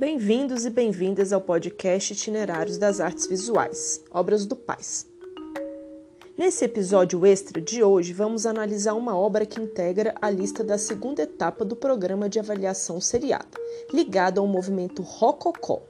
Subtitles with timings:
[0.00, 5.06] Bem-vindos e bem-vindas ao podcast Itinerários das Artes Visuais, Obras do Paz.
[6.38, 11.24] Nesse episódio extra de hoje, vamos analisar uma obra que integra a lista da segunda
[11.24, 13.60] etapa do programa de avaliação seriada,
[13.92, 15.82] ligada ao movimento Rococó.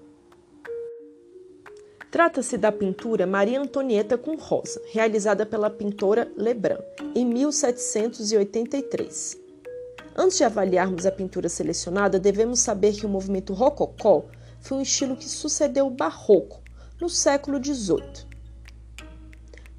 [2.11, 6.83] Trata-se da pintura Maria Antonieta com Rosa, realizada pela pintora Lebrun,
[7.15, 9.50] em 1783.
[10.17, 14.25] Antes de avaliarmos a pintura selecionada, devemos saber que o movimento rococó
[14.61, 16.61] foi um estilo que sucedeu o barroco
[17.01, 18.29] no século XVIII.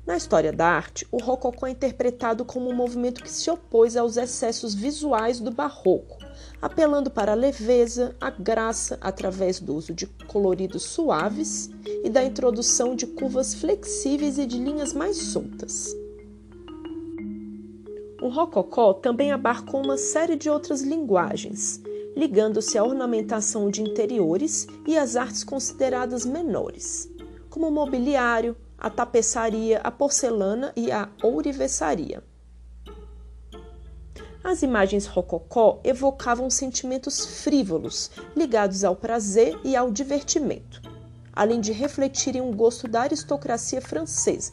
[0.05, 4.17] Na história da arte, o rococó é interpretado como um movimento que se opôs aos
[4.17, 6.17] excessos visuais do barroco,
[6.59, 11.69] apelando para a leveza, a graça através do uso de coloridos suaves
[12.03, 16.00] e da introdução de curvas flexíveis e de linhas mais soltas.
[18.21, 21.81] O rococó também abarcou uma série de outras linguagens,
[22.15, 27.09] ligando-se à ornamentação de interiores e às artes consideradas menores,
[27.49, 32.23] como o mobiliário, a tapeçaria, a porcelana e a ourivesaria.
[34.43, 40.79] As imagens rococó evocavam sentimentos frívolos, ligados ao prazer e ao divertimento,
[41.33, 44.51] além de refletirem um gosto da aristocracia francesa,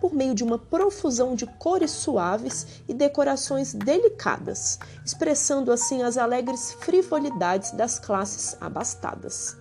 [0.00, 6.72] por meio de uma profusão de cores suaves e decorações delicadas, expressando assim as alegres
[6.80, 9.56] frivolidades das classes abastadas.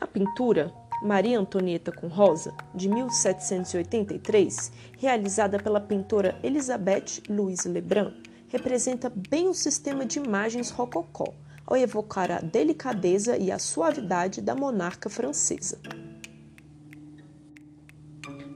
[0.00, 8.12] A pintura Maria Antonieta com Rosa, de 1783, realizada pela pintora Elisabeth Louise Lebrun,
[8.48, 11.34] representa bem o sistema de imagens rococó,
[11.66, 15.78] ao evocar a delicadeza e a suavidade da monarca francesa.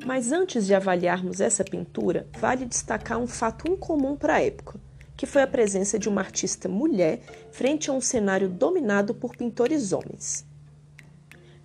[0.04, 4.80] Mas antes de avaliarmos essa pintura, vale destacar um fato incomum para a época,
[5.16, 7.20] que foi a presença de uma artista mulher
[7.52, 10.46] frente a um cenário dominado por pintores homens.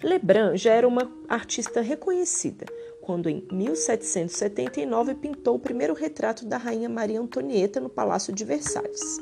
[0.04, 2.66] Lebrun já era uma artista reconhecida
[3.02, 9.20] quando, em 1779, pintou o primeiro retrato da rainha Maria Antonieta no Palácio de Versalhes.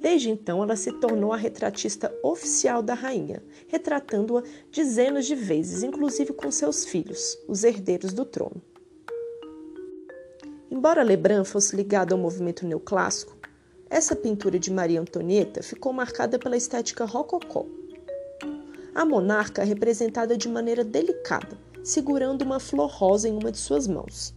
[0.00, 6.32] Desde então, ela se tornou a retratista oficial da rainha, retratando-a dezenas de vezes, inclusive
[6.32, 8.62] com seus filhos, os herdeiros do trono.
[10.70, 13.36] Embora Lebrun fosse ligado ao movimento neoclássico,
[13.88, 17.64] essa pintura de Maria Antonieta ficou marcada pela estética rococó.
[18.94, 23.86] A monarca é representada de maneira delicada, segurando uma flor rosa em uma de suas
[23.86, 24.34] mãos.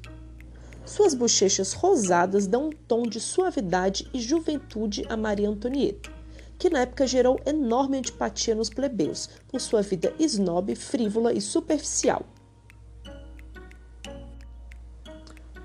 [0.90, 6.10] Suas bochechas rosadas dão um tom de suavidade e juventude a Maria Antonieta,
[6.58, 12.26] que na época gerou enorme antipatia nos plebeus por sua vida snob, frívola e superficial.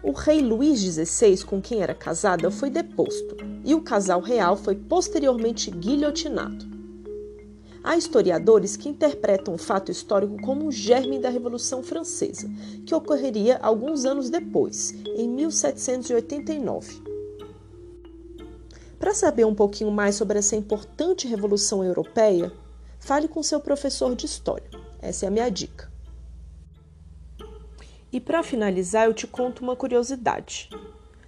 [0.03, 4.77] O rei Luís XVI, com quem era casada, foi deposto e o casal real foi
[4.77, 6.74] posteriormente guilhotinado.
[7.85, 12.51] Há historiadores que interpretam o fato histórico como um germe da Revolução Francesa,
[12.87, 17.03] que ocorreria alguns anos depois, em 1789.
[18.99, 22.51] Para saber um pouquinho mais sobre essa importante revolução europeia,
[22.99, 24.71] fale com seu professor de história.
[25.03, 25.93] Essa é a minha dica.
[28.11, 30.71] E para finalizar, eu te conto uma curiosidade.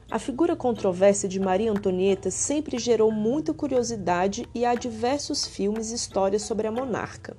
[0.09, 5.97] A figura controversa de Maria Antonieta sempre gerou muita curiosidade e há diversos filmes e
[5.97, 7.37] histórias sobre a monarca.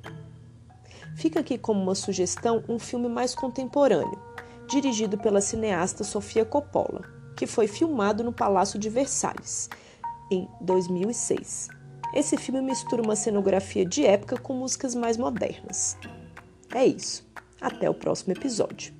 [1.16, 4.19] Fica aqui como uma sugestão um filme mais contemporâneo,
[4.67, 7.03] dirigido pela cineasta Sofia Coppola,
[7.38, 9.69] que foi filmado no Palácio de Versalhes,
[10.29, 11.69] em 2006.
[12.13, 15.97] Esse filme mistura uma cenografia de época com músicas mais modernas.
[16.75, 17.25] É isso.
[17.61, 18.97] Até o próximo episódio.